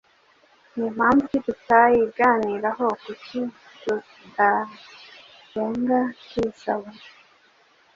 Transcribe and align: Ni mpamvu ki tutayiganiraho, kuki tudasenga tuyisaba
Ni 0.75 0.85
mpamvu 0.95 1.23
ki 1.31 1.39
tutayiganiraho, 1.45 2.85
kuki 3.03 3.39
tudasenga 3.81 5.99
tuyisaba 6.29 6.89